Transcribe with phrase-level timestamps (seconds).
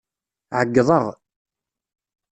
[0.59, 1.05] Ɛeyyḍeɣ.